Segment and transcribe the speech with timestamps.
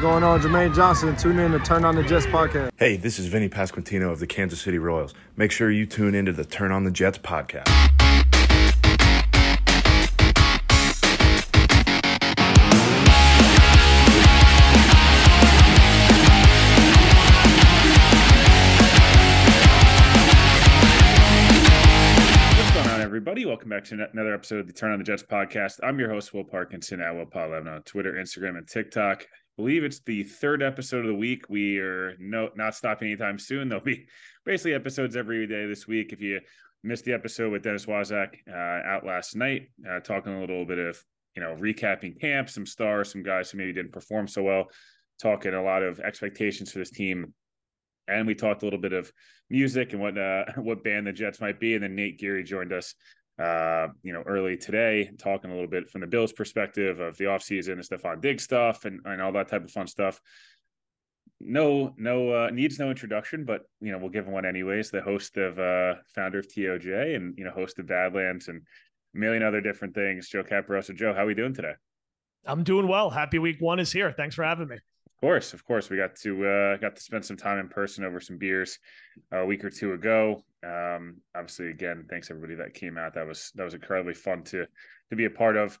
[0.00, 0.40] going on?
[0.40, 1.14] Jermaine Johnson.
[1.14, 2.70] Tune in to Turn on the Jets podcast.
[2.78, 5.12] Hey, this is Vinny Pasquantino of the Kansas City Royals.
[5.36, 7.68] Make sure you tune into the Turn on the Jets podcast.
[22.56, 23.44] What's going on, everybody.
[23.44, 25.80] Welcome back to another episode of the Turn on the Jets podcast.
[25.82, 29.26] I'm your host, Will Parkinson at Will Paul11 on Twitter, Instagram, and TikTok.
[29.60, 31.50] Believe it's the third episode of the week.
[31.50, 33.68] We are no not stopping anytime soon.
[33.68, 34.06] There'll be
[34.46, 36.14] basically episodes every day this week.
[36.14, 36.40] If you
[36.82, 40.78] missed the episode with Dennis Wozak uh, out last night, uh, talking a little bit
[40.78, 40.98] of
[41.36, 44.64] you know recapping camp, some stars, some guys who maybe didn't perform so well,
[45.20, 47.34] talking a lot of expectations for this team
[48.08, 49.12] and we talked a little bit of
[49.50, 51.74] music and what uh, what band the Jets might be.
[51.74, 52.94] And then Nate Geary joined us,
[53.38, 57.24] uh, you know, early today, talking a little bit from the Bills' perspective of the
[57.24, 60.20] offseason and Stefon Diggs stuff and, and all that type of fun stuff.
[61.40, 64.90] No, no uh, needs no introduction, but you know we'll give him one anyways.
[64.90, 68.60] The host of uh, founder of TOJ and you know host of Badlands and
[69.14, 70.28] a million other different things.
[70.28, 70.94] Joe Caporoso.
[70.94, 71.72] Joe, how are we doing today?
[72.44, 73.08] I'm doing well.
[73.08, 74.12] Happy week one is here.
[74.12, 77.24] Thanks for having me Of course, of course, we got to uh, got to spend
[77.24, 78.78] some time in person over some beers
[79.32, 80.44] a week or two ago.
[80.62, 83.14] Um, obviously, again, thanks everybody that came out.
[83.14, 84.66] That was that was incredibly fun to
[85.10, 85.78] to be a part of.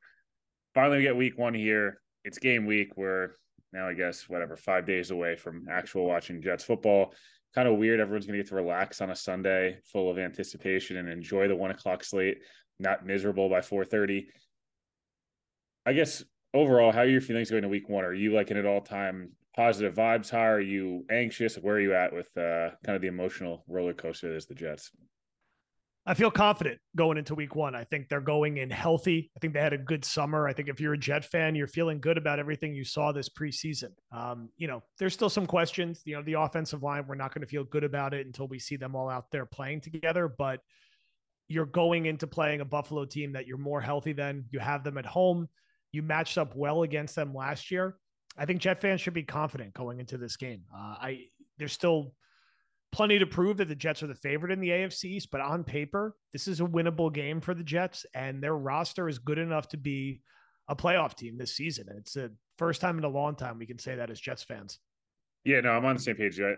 [0.74, 2.00] Finally, we get week one here.
[2.24, 2.96] It's game week.
[2.96, 3.30] We're
[3.72, 7.14] now, I guess, whatever, five days away from actual watching Jets football.
[7.54, 8.00] Kind of weird.
[8.00, 11.56] Everyone's going to get to relax on a Sunday, full of anticipation, and enjoy the
[11.56, 12.38] one o'clock slate.
[12.78, 14.28] Not miserable by four thirty.
[15.84, 16.22] I guess
[16.54, 18.04] overall, how are your feelings going to week one?
[18.04, 20.46] Are you like an all time positive vibes high?
[20.46, 21.56] Are you anxious?
[21.56, 24.54] Where are you at with uh, kind of the emotional roller coaster that is the
[24.54, 24.90] Jets?
[26.06, 27.74] I feel confident going into week one.
[27.74, 29.30] I think they're going in healthy.
[29.36, 30.48] I think they had a good summer.
[30.48, 33.28] I think if you're a Jet fan, you're feeling good about everything you saw this
[33.28, 33.90] preseason.
[34.10, 36.00] Um, you know, there's still some questions.
[36.06, 38.58] You know, the offensive line, we're not going to feel good about it until we
[38.58, 40.26] see them all out there playing together.
[40.26, 40.60] But
[41.48, 44.46] you're going into playing a Buffalo team that you're more healthy than.
[44.50, 45.48] You have them at home.
[45.92, 47.96] You matched up well against them last year.
[48.38, 50.62] I think Jet fans should be confident going into this game.
[50.74, 51.24] Uh, I
[51.58, 52.14] there's still
[52.92, 55.62] plenty to prove that the Jets are the favorite in the AFC East, but on
[55.64, 59.68] paper, this is a winnable game for the Jets, and their roster is good enough
[59.68, 60.22] to be
[60.68, 61.86] a playoff team this season.
[61.88, 64.42] And it's the first time in a long time we can say that as Jets
[64.42, 64.78] fans.
[65.44, 66.40] Yeah, no, I'm on the same page.
[66.40, 66.54] I,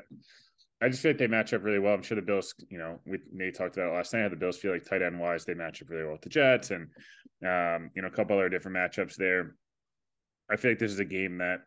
[0.83, 1.94] I just feel like they match up really well.
[1.94, 4.28] I'm sure the Bills, you know, we Nate talked about it last night.
[4.28, 6.72] The Bills feel like tight end wise, they match up really well with the Jets,
[6.72, 6.89] and
[7.47, 9.54] um, you know, a couple other different matchups there.
[10.52, 11.62] I feel like this is a game that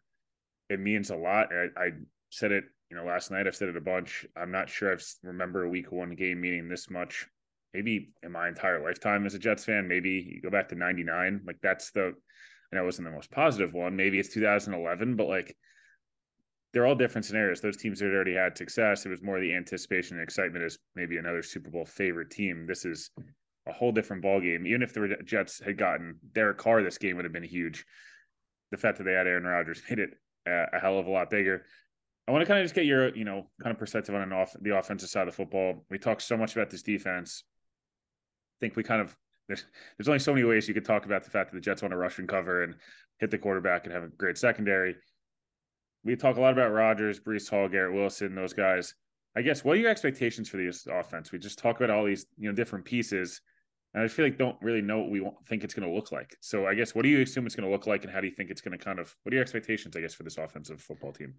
[0.70, 1.50] it means a lot.
[1.52, 1.90] I, I
[2.30, 3.48] said it, you know, last night.
[3.48, 4.26] I've said it a bunch.
[4.36, 7.28] I'm not sure I remember a week one game meaning this much.
[7.74, 9.88] Maybe in my entire lifetime as a Jets fan.
[9.88, 11.42] Maybe you go back to '99.
[11.46, 12.14] Like that's the.
[12.72, 13.96] I know it wasn't the most positive one.
[13.96, 15.56] Maybe it's 2011, but like
[16.74, 17.62] they're all different scenarios.
[17.62, 19.06] Those teams had already had success.
[19.06, 22.66] It was more the anticipation and excitement as maybe another Super Bowl favorite team.
[22.68, 23.12] This is
[23.68, 24.68] a whole different ball game.
[24.68, 27.86] Even if the Jets had gotten Derek Carr, this game would have been huge.
[28.72, 30.12] The fact that they had Aaron Rodgers made it
[30.48, 31.66] a, a hell of a lot bigger.
[32.28, 34.34] I want to kind of just get your, you know, kind of perspective on an
[34.34, 35.86] off the offensive side of the football.
[35.90, 37.44] We talk so much about this defense.
[38.58, 39.16] I think we kind of
[39.48, 39.64] there's
[39.98, 41.92] there's only so many ways you could talk about the fact that the Jets want
[41.92, 42.76] to rush and cover and
[43.20, 44.96] hit the quarterback and have a great secondary
[46.06, 48.94] we talk a lot about Rodgers, Breece Hall, Garrett Wilson, those guys.
[49.36, 51.32] I guess what are your expectations for this offense?
[51.32, 53.42] We just talk about all these you know different pieces,
[53.96, 56.36] and I feel like don't really know what we think it's going to look like.
[56.42, 58.28] So I guess what do you assume it's going to look like, and how do
[58.28, 59.96] you think it's going to kind of what are your expectations?
[59.96, 61.34] I guess for this offensive football team.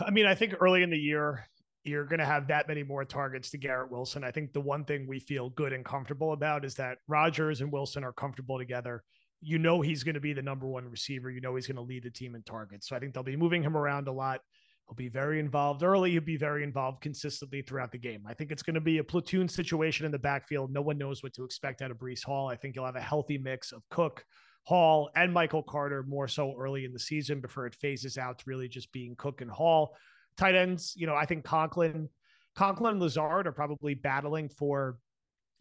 [0.00, 1.44] I mean, I think early in the year
[1.84, 4.22] you're going to have that many more targets to Garrett Wilson.
[4.22, 7.72] I think the one thing we feel good and comfortable about is that Rodgers and
[7.72, 9.02] Wilson are comfortable together
[9.42, 11.28] you know he's going to be the number one receiver.
[11.28, 12.88] You know he's going to lead the team in targets.
[12.88, 14.40] So I think they'll be moving him around a lot.
[14.88, 16.10] He'll be very involved early.
[16.10, 18.24] He'll be very involved consistently throughout the game.
[18.26, 20.72] I think it's going to be a platoon situation in the backfield.
[20.72, 22.48] No one knows what to expect out of Breece Hall.
[22.48, 24.24] I think you'll have a healthy mix of Cook,
[24.64, 28.44] Hall, and Michael Carter more so early in the season before it phases out to
[28.46, 29.96] really just being Cook and Hall.
[30.36, 32.08] Tight ends, you know, I think Conklin,
[32.54, 34.98] Conklin and Lazard are probably battling for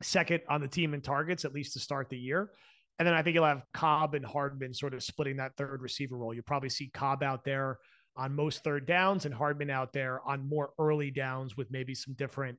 [0.02, 2.52] second on the team in targets, at least to start the year.
[3.00, 6.18] And then I think you'll have Cobb and Hardman sort of splitting that third receiver
[6.18, 6.34] role.
[6.34, 7.80] You'll probably see Cobb out there
[8.16, 12.14] on most third downs and Hardman out there on more early downs with maybe some
[12.14, 12.58] different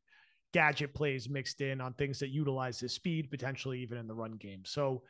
[0.53, 4.33] gadget plays mixed in on things that utilize his speed, potentially even in the run
[4.33, 4.63] game.
[4.65, 5.03] So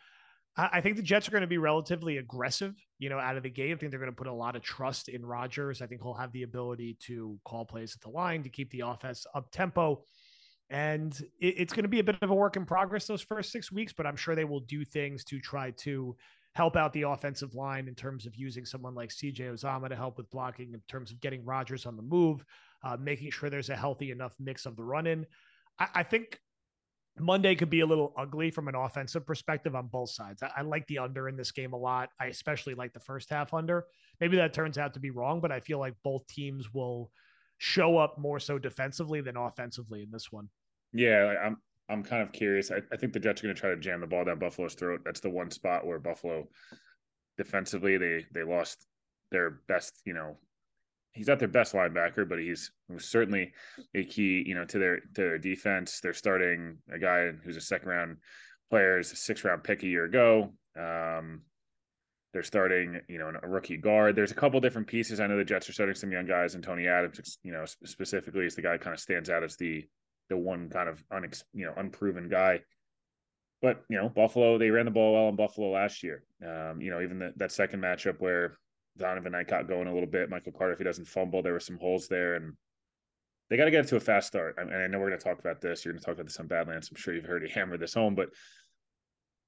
[0.54, 3.48] I think the Jets are going to be relatively aggressive, you know, out of the
[3.48, 3.72] gate.
[3.72, 5.80] I think they're going to put a lot of trust in Rodgers.
[5.80, 8.80] I think he'll have the ability to call plays at the line to keep the
[8.80, 10.04] offense up tempo.
[10.68, 13.72] And it's going to be a bit of a work in progress those first six
[13.72, 16.16] weeks, but I'm sure they will do things to try to
[16.54, 20.18] help out the offensive line in terms of using someone like CJ Uzomah to help
[20.18, 22.44] with blocking, in terms of getting Rodgers on the move,
[22.84, 25.26] uh, making sure there's a healthy enough mix of the run in.
[25.78, 26.38] I, I, think
[27.18, 30.42] Monday could be a little ugly from an offensive perspective on both sides.
[30.42, 32.10] I, I like the under in this game a lot.
[32.20, 33.86] I especially like the first half under.
[34.20, 37.10] Maybe that turns out to be wrong, but I feel like both teams will
[37.56, 40.48] show up more so defensively than offensively in this one.
[40.92, 41.56] Yeah, I'm
[41.92, 42.70] I'm kind of curious.
[42.70, 44.74] I, I think the Jets are going to try to jam the ball down Buffalo's
[44.74, 45.02] throat.
[45.04, 46.48] That's the one spot where Buffalo
[47.36, 48.86] defensively they they lost
[49.30, 50.36] their best, you know,
[51.12, 53.52] he's not their best linebacker, but he's certainly
[53.94, 56.00] a key, you know, to their to their defense.
[56.00, 58.16] They're starting a guy who's a second round
[58.70, 60.52] player, is a six round pick a year ago.
[60.78, 61.42] Um,
[62.32, 64.16] they're starting, you know, a rookie guard.
[64.16, 65.20] There's a couple different pieces.
[65.20, 68.46] I know the Jets are starting some young guys, and Tony Adams, you know, specifically
[68.46, 69.86] is the guy kind of stands out as the
[70.32, 72.60] the one kind of unex, you know, unproven guy.
[73.60, 76.24] But you know, Buffalo they ran the ball well in Buffalo last year.
[76.42, 78.58] Um, you know, even the, that second matchup where
[78.98, 81.60] Zonovan Knight got going a little bit, Michael Carter if he doesn't fumble, there were
[81.60, 82.54] some holes there, and
[83.50, 84.56] they got to get it to a fast start.
[84.58, 85.84] I and I know we're going to talk about this.
[85.84, 86.88] You're going to talk about this on Badlands.
[86.90, 88.30] I'm sure you've heard it hammer this home, but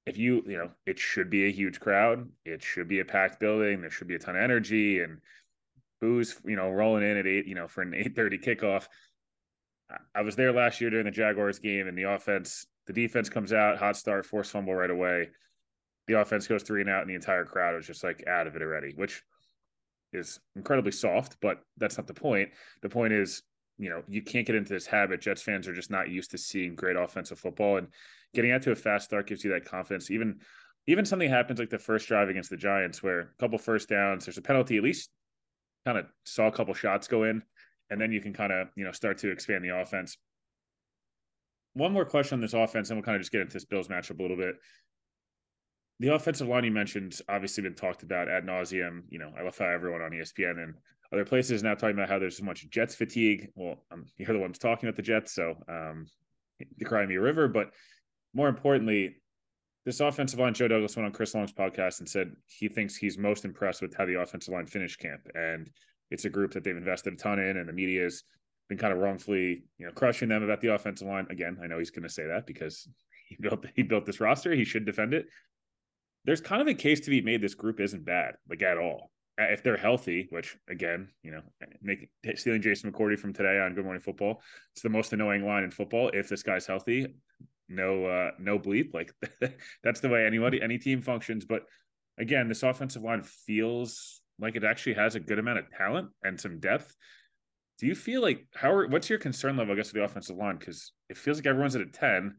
[0.05, 3.39] if you you know it should be a huge crowd it should be a packed
[3.39, 5.19] building there should be a ton of energy and
[5.99, 8.87] booze you know rolling in at eight you know for an 8:30 kickoff
[10.15, 13.53] I was there last year during the Jaguars game, and the offense, the defense comes
[13.53, 15.29] out, hot start, force fumble right away.
[16.07, 18.55] The offense goes three and out, and the entire crowd was just like out of
[18.55, 19.21] it already, which
[20.13, 22.49] is incredibly soft, but that's not the point.
[22.81, 23.43] The point is,
[23.77, 25.21] you know, you can't get into this habit.
[25.21, 27.87] Jets fans are just not used to seeing great offensive football, and
[28.33, 30.09] getting out to a fast start gives you that confidence.
[30.09, 30.39] Even
[30.87, 34.25] even something happens like the first drive against the Giants, where a couple first downs,
[34.25, 35.09] there's a penalty, at least
[35.83, 37.41] kind of saw a couple shots go in
[37.89, 40.17] and then you can kind of you know start to expand the offense.
[41.73, 43.89] One more question on this offense, and we'll kind of just get into this Bills
[43.89, 44.55] matchup a little bit.
[45.99, 49.03] The offensive line you mentioned obviously been talked about ad nauseum.
[49.09, 50.75] You know, I love how everyone on ESPN and
[51.13, 53.49] other places now talking about how there's so much Jets fatigue.
[53.55, 56.07] Well, um, you're the ones talking about the Jets, so um,
[56.83, 57.47] cry me a river.
[57.47, 57.71] But
[58.33, 59.15] more importantly,
[59.85, 63.17] this offensive line, Joe Douglas went on Chris Long's podcast and said he thinks he's
[63.17, 65.21] most impressed with how the offensive line finished camp.
[65.35, 65.69] And
[66.11, 68.23] it's a group that they've invested a ton in, and the media has
[68.69, 71.27] been kind of wrongfully, you know, crushing them about the offensive line.
[71.29, 72.87] Again, I know he's going to say that because
[73.29, 74.53] he built he built this roster.
[74.53, 75.27] He should defend it.
[76.25, 77.41] There's kind of a case to be made.
[77.41, 79.11] This group isn't bad, like at all.
[79.37, 81.41] If they're healthy, which again, you know,
[81.81, 84.41] make stealing Jason McCourty from today on Good Morning Football,
[84.73, 86.09] it's the most annoying line in football.
[86.13, 87.15] If this guy's healthy,
[87.67, 88.93] no, uh, no bleep.
[88.93, 89.13] Like
[89.83, 91.45] that's the way anybody, any team functions.
[91.45, 91.63] But
[92.17, 96.39] again, this offensive line feels like it actually has a good amount of talent and
[96.39, 96.95] some depth.
[97.79, 100.37] Do you feel like how are, what's your concern level, I guess, with the offensive
[100.37, 100.57] line?
[100.57, 102.35] Because it feels like everyone's at a 10.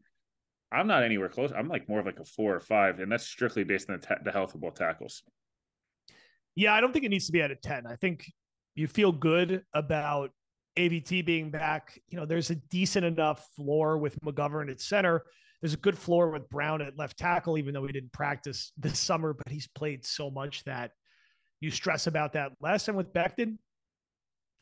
[0.71, 1.51] I'm not anywhere close.
[1.55, 4.17] I'm like more of like a four or five, and that's strictly based on the,
[4.23, 5.23] the health of both tackles.
[6.55, 7.85] Yeah, I don't think it needs to be at a 10.
[7.87, 8.25] I think
[8.75, 10.31] you feel good about
[10.77, 11.99] AVT being back.
[12.09, 15.23] You know, there's a decent enough floor with McGovern at center.
[15.61, 18.99] There's a good floor with Brown at left tackle, even though he didn't practice this
[18.99, 20.91] summer, but he's played so much that
[21.59, 22.87] you stress about that less.
[22.87, 23.57] And with Becton,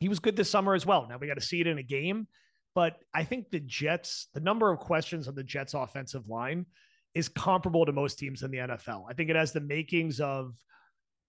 [0.00, 1.06] he was good this summer as well.
[1.08, 2.26] Now we got to see it in a game.
[2.74, 6.66] But I think the Jets, the number of questions on the Jets offensive line
[7.14, 9.04] is comparable to most teams in the NFL.
[9.08, 10.52] I think it has the makings of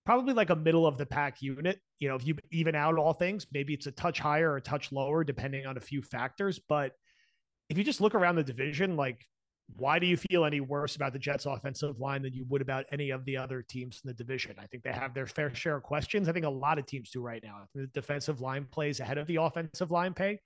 [0.05, 1.79] probably like a middle of the pack unit.
[1.99, 4.61] You know, if you even out all things, maybe it's a touch higher or a
[4.61, 6.59] touch lower, depending on a few factors.
[6.59, 6.91] But
[7.69, 9.25] if you just look around the division, like
[9.75, 12.85] why do you feel any worse about the Jets offensive line than you would about
[12.91, 14.55] any of the other teams in the division?
[14.57, 16.29] I think they have their fair share of questions.
[16.29, 17.67] I think a lot of teams do right now.
[17.75, 20.39] The defensive line plays ahead of the offensive line pay.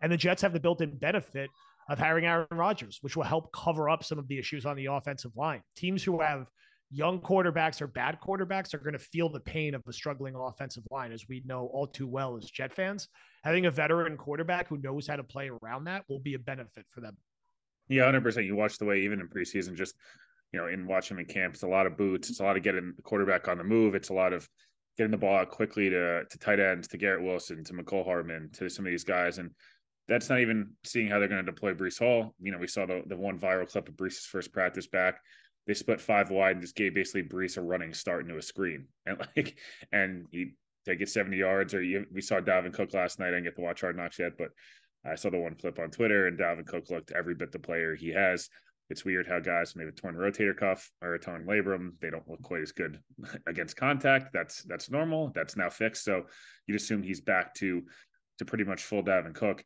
[0.00, 1.50] And the Jets have the built in benefit
[1.88, 4.86] of hiring Aaron Rodgers, which will help cover up some of the issues on the
[4.86, 5.62] offensive line.
[5.74, 6.46] Teams who have
[6.90, 10.84] young quarterbacks or bad quarterbacks are going to feel the pain of the struggling offensive
[10.90, 13.08] line, as we know all too well as Jet fans.
[13.42, 16.86] Having a veteran quarterback who knows how to play around that will be a benefit
[16.90, 17.16] for them.
[17.88, 18.46] Yeah, hundred percent.
[18.46, 19.94] You watch the way even in preseason, just
[20.52, 22.30] you know, in watching in camp, it's a lot of boots.
[22.30, 23.94] It's a lot of getting the quarterback on the move.
[23.94, 24.48] It's a lot of
[24.96, 28.50] getting the ball out quickly to to tight ends, to Garrett Wilson, to Mecole Hardman,
[28.54, 29.50] to some of these guys, and
[30.08, 32.34] that's not even seeing how they're going to deploy Breece Hall.
[32.40, 35.20] You know, we saw the the one viral clip of Breece's first practice back.
[35.66, 38.86] They split five wide and just gave basically Breece a running start into a screen,
[39.06, 39.58] and like,
[39.92, 40.54] and he
[40.86, 41.74] take it seventy yards.
[41.74, 43.28] Or you, we saw Dalvin Cook last night.
[43.28, 44.48] I didn't get to watch Hard Knocks yet, but
[45.04, 47.94] I saw the one clip on Twitter, and Dalvin Cook looked every bit the player
[47.94, 48.48] he has.
[48.90, 52.26] It's weird how guys have a torn rotator cuff or a torn labrum, they don't
[52.28, 52.98] look quite as good
[53.46, 54.32] against contact.
[54.32, 55.30] That's that's normal.
[55.34, 56.04] That's now fixed.
[56.04, 56.24] So
[56.66, 57.82] you'd assume he's back to
[58.38, 59.62] to pretty much full Dalvin Cook.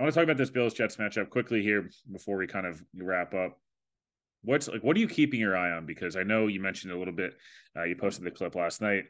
[0.00, 2.82] I want to talk about this Bills Jets matchup quickly here before we kind of
[2.96, 3.58] wrap up.
[4.42, 5.84] what's like what are you keeping your eye on?
[5.84, 7.34] Because I know you mentioned a little bit.
[7.76, 9.04] Uh, you posted the clip last night,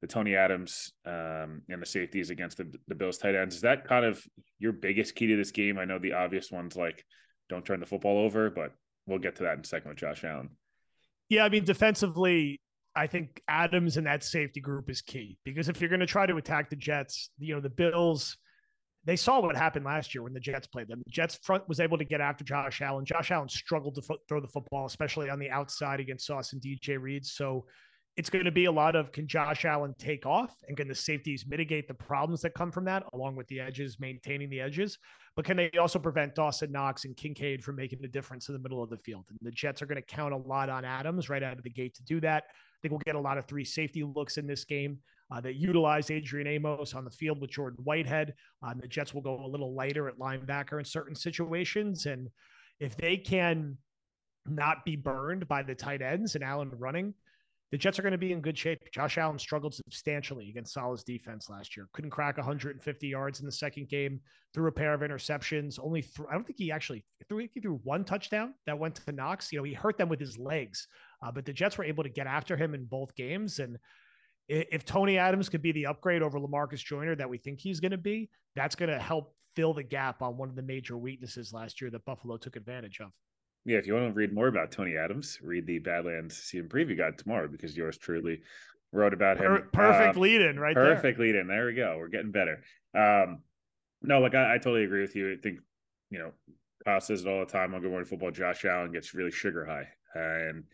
[0.00, 3.56] the Tony Adams um, and the safeties against the, the Bills tight ends.
[3.56, 4.24] Is that kind of
[4.58, 5.78] your biggest key to this game?
[5.78, 7.04] I know the obvious ones like
[7.48, 8.72] don't turn the football over, but
[9.06, 10.50] we'll get to that in a second with Josh Allen.
[11.28, 12.60] Yeah, I mean defensively,
[12.94, 16.26] I think Adams and that safety group is key because if you're going to try
[16.26, 18.36] to attack the Jets, you know the Bills
[19.08, 21.02] they saw what happened last year when the Jets played them.
[21.06, 23.06] The Jets front was able to get after Josh Allen.
[23.06, 26.60] Josh Allen struggled to fo- throw the football, especially on the outside against Sauce and
[26.60, 27.24] DJ Reed.
[27.24, 27.64] So
[28.18, 30.94] it's going to be a lot of can Josh Allen take off and can the
[30.94, 34.98] safeties mitigate the problems that come from that, along with the edges, maintaining the edges?
[35.36, 38.58] But can they also prevent Dawson Knox and Kincaid from making a difference in the
[38.58, 39.26] middle of the field?
[39.30, 41.70] And the Jets are going to count a lot on Adams right out of the
[41.70, 42.46] gate to do that.
[42.48, 44.98] I think we'll get a lot of three safety looks in this game
[45.30, 48.34] uh, that utilize Adrian Amos on the field with Jordan Whitehead.
[48.64, 52.06] Um, the Jets will go a little lighter at linebacker in certain situations.
[52.06, 52.30] And
[52.80, 53.78] if they can
[54.44, 57.14] not be burned by the tight ends and Allen running,
[57.70, 58.78] the Jets are going to be in good shape.
[58.92, 61.88] Josh Allen struggled substantially against Salah's defense last year.
[61.92, 64.20] Couldn't crack 150 yards in the second game.
[64.54, 65.78] Threw a pair of interceptions.
[65.82, 67.46] Only th- I don't think he actually threw.
[67.52, 69.52] He threw one touchdown that went to Knox.
[69.52, 70.88] You know, he hurt them with his legs,
[71.22, 73.58] uh, but the Jets were able to get after him in both games.
[73.58, 73.76] And
[74.48, 77.92] if Tony Adams could be the upgrade over Lamarcus Joyner that we think he's going
[77.92, 81.52] to be, that's going to help fill the gap on one of the major weaknesses
[81.52, 83.10] last year that Buffalo took advantage of.
[83.68, 86.96] Yeah, if you want to read more about Tony Adams, read the Badlands season preview
[86.96, 88.40] guide tomorrow because yours truly
[88.92, 89.68] wrote about him.
[89.72, 90.74] perfect uh, lead in, right?
[90.74, 91.48] Perfect lead in.
[91.48, 91.96] There we go.
[91.98, 92.62] We're getting better.
[92.96, 93.40] Um,
[94.00, 95.32] no, like I, I, totally agree with you.
[95.32, 95.58] I think
[96.10, 96.32] you know,
[96.86, 98.30] Kyle says it all the time on Good Morning Football.
[98.30, 100.64] Josh Allen gets really sugar high, and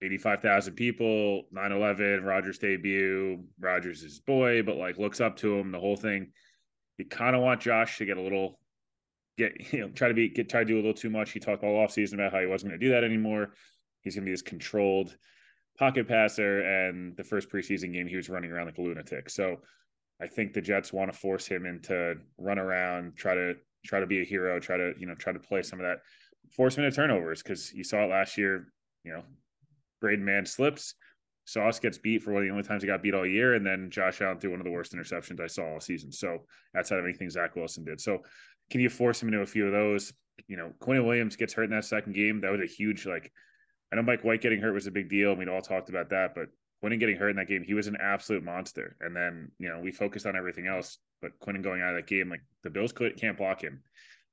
[0.00, 3.44] 85,000 people, 9 11, Rodgers debut.
[3.60, 6.32] Rodgers is boy, but like looks up to him, the whole thing.
[6.96, 8.57] You kind of want Josh to get a little,
[9.38, 11.30] get, you know, try to be, get, try to do a little too much.
[11.30, 13.54] He talked all offseason about how he wasn't going to do that anymore.
[14.02, 15.16] He's going to be this controlled
[15.78, 16.60] pocket passer.
[16.60, 19.30] And the first preseason game, he was running around like a lunatic.
[19.30, 19.56] So
[20.20, 23.54] I think the Jets want to force him into run around, try to,
[23.86, 25.98] try to be a hero, try to, you know, try to play some of that,
[26.50, 28.66] force him into turnovers because you saw it last year,
[29.04, 29.22] you know,
[30.00, 30.94] Braden Mann slips.
[31.44, 33.64] Sauce gets beat for one of the only times he got beat all year, and
[33.64, 36.12] then Josh Allen threw one of the worst interceptions I saw all season.
[36.12, 36.44] So
[36.76, 38.02] outside of anything Zach Wilson did.
[38.02, 38.18] So
[38.70, 40.12] can you force him into a few of those?
[40.46, 42.40] You know, Quinn Williams gets hurt in that second game.
[42.40, 43.32] That was a huge like.
[43.92, 45.34] I know Mike White getting hurt was a big deal.
[45.34, 46.48] We all talked about that, but
[46.80, 48.96] Quinn getting hurt in that game, he was an absolute monster.
[49.00, 52.06] And then you know we focused on everything else, but Quinn going out of that
[52.06, 53.82] game, like the Bills could, can't block him.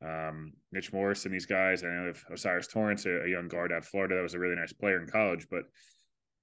[0.06, 1.84] Um, Mitch Morse and these guys.
[1.84, 4.40] I know of O'Cyrus Torrence, a, a, young guard out of Florida that was a
[4.40, 5.64] really nice player in college, but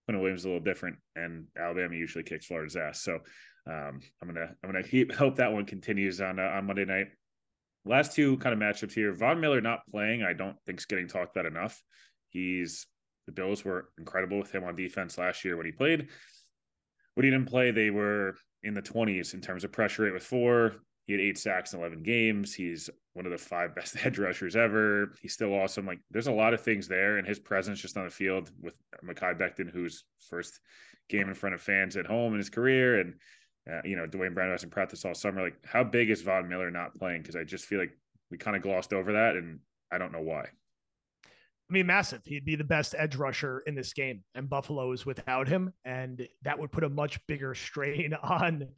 [0.06, 3.02] Quinn Williams is a little different, and Alabama usually kicks Florida's ass.
[3.02, 3.18] So
[3.66, 7.08] um, I'm gonna I'm gonna keep hope that one continues on uh, on Monday night.
[7.84, 9.12] Last two kind of matchups here.
[9.12, 11.82] Von Miller not playing, I don't think is getting talked about enough.
[12.28, 12.86] He's
[13.26, 16.08] the Bills were incredible with him on defense last year when he played.
[17.14, 20.22] When he didn't play, they were in the 20s in terms of pressure rate with
[20.22, 22.54] four, he had eight sacks in 11 games.
[22.54, 25.12] He's one of the five best edge rushers ever.
[25.20, 25.86] He's still awesome.
[25.86, 28.74] Like there's a lot of things there, and his presence just on the field with
[29.04, 30.60] Mekhi Becton, whose first
[31.08, 33.14] game in front of fans at home in his career, and
[33.70, 35.42] uh, you know Duane Brown hasn't practiced all summer.
[35.42, 37.22] Like how big is Von Miller not playing?
[37.22, 37.96] Because I just feel like
[38.30, 40.40] we kind of glossed over that, and I don't know why.
[40.44, 42.22] I mean, massive.
[42.24, 46.26] He'd be the best edge rusher in this game, and Buffalo is without him, and
[46.42, 48.68] that would put a much bigger strain on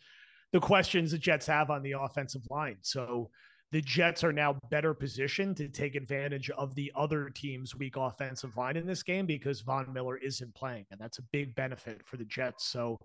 [0.52, 2.76] the questions the Jets have on the offensive line.
[2.82, 3.30] So
[3.74, 8.56] the Jets are now better positioned to take advantage of the other team's weak offensive
[8.56, 10.86] line in this game because Von Miller isn't playing.
[10.92, 12.66] And that's a big benefit for the Jets.
[12.66, 13.00] So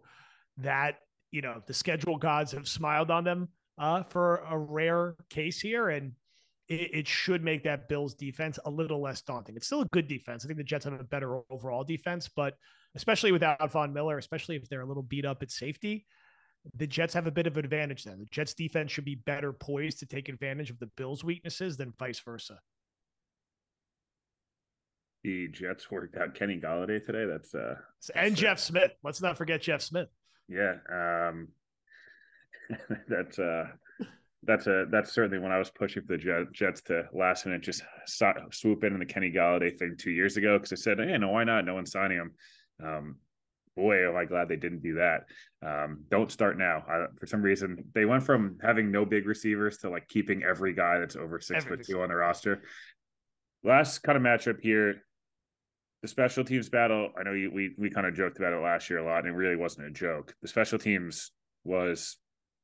[0.57, 0.99] that,
[1.31, 5.89] you know, the schedule gods have smiled on them uh, for a rare case here.
[5.89, 6.13] And
[6.67, 9.55] it, it should make that Bills defense a little less daunting.
[9.55, 10.43] It's still a good defense.
[10.43, 12.55] I think the Jets have a better overall defense, but
[12.95, 16.05] especially without Von Miller, especially if they're a little beat up at safety,
[16.75, 18.19] the Jets have a bit of an advantage then.
[18.19, 21.93] The Jets defense should be better poised to take advantage of the Bills' weaknesses than
[21.97, 22.59] vice versa.
[25.23, 27.25] The Jets worked out Kenny Golladay today.
[27.25, 27.75] That's uh
[28.15, 28.91] and that's, Jeff Smith.
[29.03, 30.07] Let's not forget Jeff Smith.
[30.49, 30.75] Yeah.
[30.91, 31.49] Um
[33.07, 33.65] that's uh
[34.43, 37.83] that's a that's certainly when I was pushing for the Jets to last minute just
[38.51, 41.29] swoop in on the Kenny Golladay thing two years ago because I said, hey, no,
[41.29, 41.65] why not?
[41.65, 42.31] No one's signing him.
[42.81, 43.15] Um,
[43.75, 45.25] boy, am I glad they didn't do that.
[45.65, 46.83] Um, don't start now.
[46.87, 50.73] I, for some reason, they went from having no big receivers to like keeping every
[50.73, 52.61] guy that's over six foot two on the roster.
[53.63, 55.03] Last kind of matchup here,
[56.01, 57.11] the special teams battle.
[57.19, 59.27] I know you, we we kind of joked about it last year a lot, and
[59.27, 60.33] it really wasn't a joke.
[60.41, 61.31] The special teams
[61.63, 62.17] was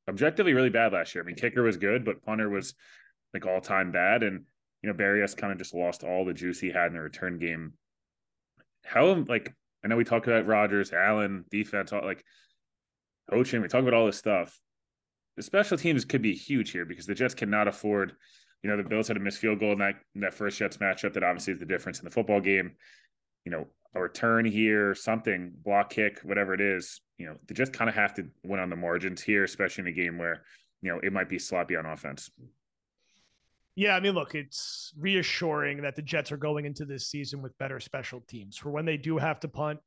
[0.08, 1.22] objectively really bad last year.
[1.22, 2.74] I mean, kicker was good, but punter was
[3.34, 4.44] like all time bad, and
[4.82, 7.38] you know Berrios kind of just lost all the juice he had in the return
[7.38, 7.72] game
[8.86, 9.52] how like
[9.84, 12.24] I know we talk about Rodgers Allen, defense, all like
[13.30, 13.60] coaching.
[13.60, 14.58] We talk about all this stuff.
[15.36, 18.14] The special teams could be huge here because the Jets cannot afford.
[18.62, 20.78] You know, the Bills had a missed field goal in that in that first Jets
[20.78, 21.12] matchup.
[21.12, 22.72] That obviously is the difference in the football game.
[23.46, 27.00] You know, a return here, something, block kick, whatever it is.
[27.16, 29.88] You know, they just kind of have to win on the margins here, especially in
[29.88, 30.42] a game where
[30.82, 32.30] you know it might be sloppy on offense.
[33.74, 37.56] Yeah, I mean, look, it's reassuring that the Jets are going into this season with
[37.58, 38.56] better special teams.
[38.56, 39.80] For when they do have to punt,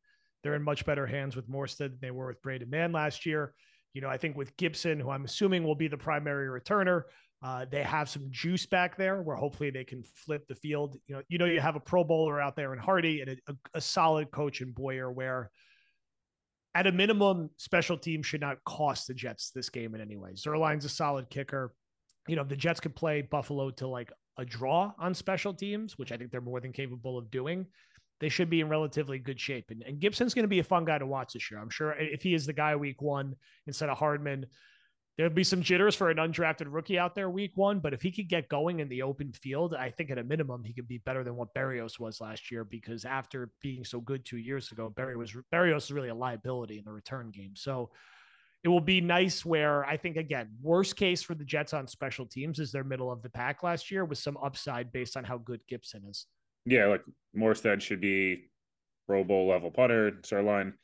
[0.44, 3.54] they're in much better hands with Morstead than they were with Braden Mann last year.
[3.94, 7.04] You know, I think with Gibson, who I'm assuming will be the primary returner,
[7.42, 10.98] uh, they have some juice back there where hopefully they can flip the field.
[11.08, 13.56] You know, you know, you have a Pro Bowler out there in Hardee and a,
[13.74, 15.50] a solid coach in Boyer, where
[16.76, 20.32] at a minimum, special teams should not cost the Jets this game in any way.
[20.34, 21.74] Zuerlein's a solid kicker
[22.30, 26.12] you know, the Jets could play Buffalo to like a draw on special teams, which
[26.12, 27.66] I think they're more than capable of doing.
[28.20, 29.72] They should be in relatively good shape.
[29.72, 31.60] And, and Gibson's going to be a fun guy to watch this year.
[31.60, 34.46] I'm sure if he is the guy week one instead of Hardman,
[35.20, 37.82] there'll be some jitters for an undrafted rookie out there week one.
[37.82, 40.64] But if he could get going in the open field, I think at a minimum
[40.64, 42.64] he could be better than what Berrios was last year.
[42.64, 46.78] Because after being so good two years ago, Berrios was Berrios is really a liability
[46.78, 47.52] in the return game.
[47.54, 47.90] So
[48.64, 52.26] it will be nice where I think again, worst case for the Jets on special
[52.26, 55.38] teams is their middle of the pack last year with some upside based on how
[55.38, 56.28] good Gibson is.
[56.64, 57.04] Yeah, like
[57.38, 58.46] Morstead should be
[59.06, 60.14] Pro Bowl level putter.
[60.22, 60.76] Zuerlein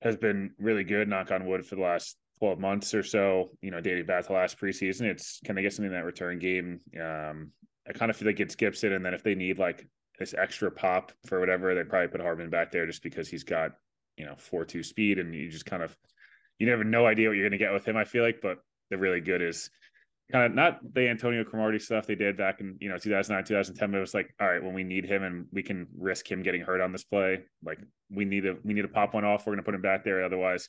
[0.00, 3.70] has been really good, knock on wood, for the last 12 months or so, you
[3.70, 5.02] know, dating back to last preseason.
[5.02, 6.80] It's can they get something in that return game?
[7.00, 7.52] Um,
[7.88, 9.86] I kind of feel like it's Gibson, and then if they need like
[10.18, 13.74] this extra pop for whatever, they probably put Hardman back there just because he's got,
[14.16, 15.96] you know, four two speed and you just kind of
[16.58, 17.96] you never no idea what you're going to get with him.
[17.96, 18.58] I feel like, but
[18.90, 19.70] the really good is
[20.32, 23.90] kind of not the Antonio Cromartie stuff they did back in you know 2009 2010
[23.92, 26.42] but it was like all right when we need him and we can risk him
[26.42, 27.78] getting hurt on this play like
[28.10, 30.02] we need to we need to pop one off we're going to put him back
[30.02, 30.68] there otherwise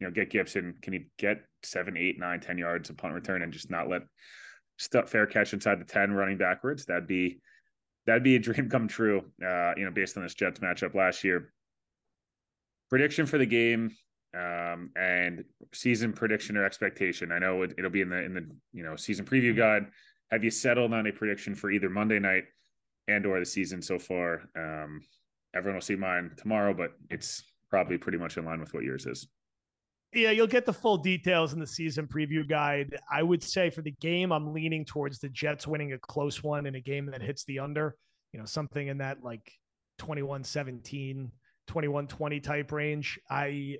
[0.00, 3.42] you know get Gibson can he get seven eight nine ten yards of punt return
[3.42, 4.02] and just not let
[4.78, 7.38] stuff fair catch inside the 10 running backwards that'd be
[8.06, 11.22] that'd be a dream come true uh you know based on this Jets matchup last
[11.22, 11.52] year
[12.88, 13.90] prediction for the game
[14.34, 17.32] um, and season prediction or expectation.
[17.32, 19.86] I know it, will be in the in the you know season preview guide.
[20.30, 22.44] Have you settled on a prediction for either Monday night
[23.08, 24.42] and or the season so far?
[24.56, 25.00] Um,
[25.54, 29.06] everyone will see mine tomorrow, but it's probably pretty much in line with what yours
[29.06, 29.26] is.
[30.12, 32.98] Yeah, you'll get the full details in the season preview guide.
[33.12, 36.66] I would say for the game, I'm leaning towards the Jets winning a close one
[36.66, 37.94] in a game that hits the under,
[38.32, 39.52] you know, something in that like
[39.98, 41.30] 21 17,
[41.68, 43.20] 21 20 type range.
[43.30, 43.78] I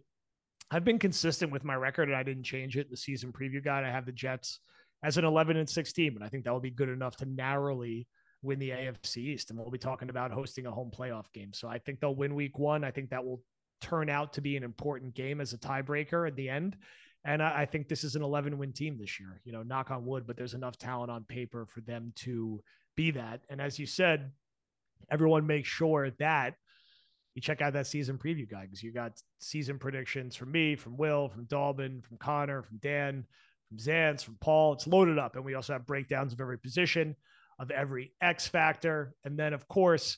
[0.71, 2.87] I've been consistent with my record and I didn't change it.
[2.87, 4.61] In the season preview guide, I have the Jets
[5.03, 8.07] as an 11 and 16, and I think that will be good enough to narrowly
[8.43, 9.51] win the AFC East.
[9.51, 11.53] And we'll be talking about hosting a home playoff game.
[11.53, 12.85] So I think they'll win week one.
[12.85, 13.43] I think that will
[13.81, 16.77] turn out to be an important game as a tiebreaker at the end.
[17.25, 20.07] And I, think this is an 11 win team this year, you know, knock on
[20.07, 22.63] wood, but there's enough talent on paper for them to
[22.97, 23.43] be that.
[23.51, 24.33] And as you said,
[25.11, 26.55] everyone makes sure that
[27.35, 30.97] you check out that season preview guide because you got season predictions from me, from
[30.97, 33.27] Will, from Dalbin, from Connor, from Dan,
[33.69, 34.73] from Zance, from Paul.
[34.73, 35.37] It's loaded up.
[35.37, 37.15] And we also have breakdowns of every position,
[37.59, 39.15] of every X factor.
[39.25, 40.17] And then, of course,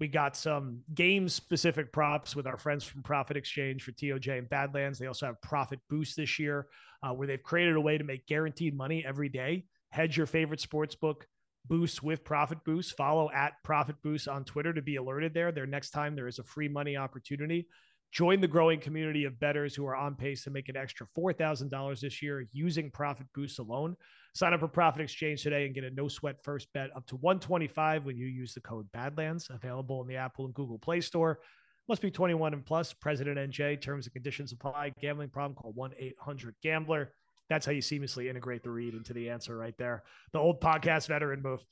[0.00, 4.48] we got some game specific props with our friends from Prophet Exchange for TOJ and
[4.48, 4.98] Badlands.
[4.98, 6.66] They also have Profit Boost this year,
[7.02, 9.66] uh, where they've created a way to make guaranteed money every day.
[9.90, 11.26] Hedge your favorite sports book
[11.66, 12.96] boost with Profit Boost.
[12.96, 15.52] Follow at Profit Boost on Twitter to be alerted there.
[15.52, 17.68] Their next time there is a free money opportunity.
[18.14, 22.00] Join the growing community of bettors who are on pace to make an extra $4,000
[22.00, 23.96] this year using Profit Boost alone.
[24.36, 27.16] Sign up for Prophet Exchange today and get a no sweat first bet up to
[27.16, 31.40] 125 when you use the code Badlands, available in the Apple and Google Play Store.
[31.88, 32.92] Must be 21 and plus.
[32.92, 33.80] President NJ.
[33.80, 34.92] Terms and conditions apply.
[35.00, 35.56] Gambling problem?
[35.56, 37.10] Call 1 800 Gambler.
[37.50, 40.04] That's how you seamlessly integrate the read into the answer right there.
[40.32, 41.64] The old podcast veteran move.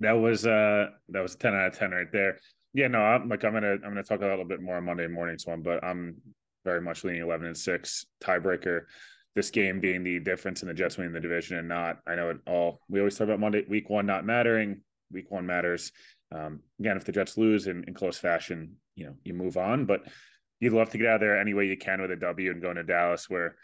[0.00, 2.38] That was uh that was 10 out of 10 right there.
[2.76, 5.06] Yeah, no, I'm like I'm gonna I'm gonna talk a little bit more on Monday
[5.06, 6.16] morning's one, but I'm
[6.62, 8.82] very much leaning 11 and 6 tiebreaker.
[9.34, 12.00] This game being the difference in the Jets winning the division and not.
[12.06, 12.80] I know it all.
[12.90, 14.82] We always talk about Monday week one not mattering.
[15.10, 15.90] Week one matters.
[16.30, 19.86] Um, again, if the Jets lose in, in close fashion, you know you move on,
[19.86, 20.02] but
[20.60, 22.60] you'd love to get out of there any way you can with a W and
[22.60, 23.56] go into Dallas where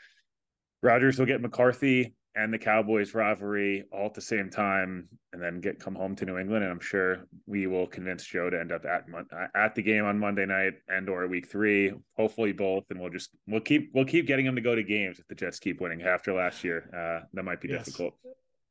[0.83, 5.61] Rodgers will get McCarthy and the Cowboys rivalry all at the same time, and then
[5.61, 6.65] get come home to New England.
[6.65, 9.05] And I'm sure we will convince Joe to end up at
[9.55, 11.93] at the game on Monday night and or week three.
[12.17, 15.19] Hopefully both, and we'll just we'll keep we'll keep getting him to go to games
[15.19, 16.03] if the Jets keep winning.
[16.03, 17.85] After last year, uh, that might be yes.
[17.85, 18.15] difficult.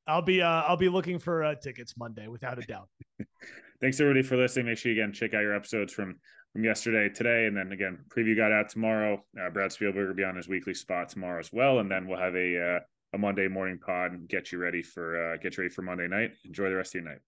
[0.08, 2.90] I'll be uh, I'll be looking for uh, tickets Monday without a doubt.
[3.82, 4.68] Thanks everybody for listening.
[4.68, 6.20] Make sure you again check out your episodes from
[6.54, 9.24] from yesterday, today, and then again preview got out tomorrow.
[9.40, 12.20] Uh, Brad Spielberg will be on his weekly spot tomorrow as well, and then we'll
[12.20, 12.80] have a uh,
[13.14, 16.08] a Monday morning pod and get you ready for uh, get you ready for Monday
[16.08, 16.32] night.
[16.46, 17.22] Enjoy the rest of your night.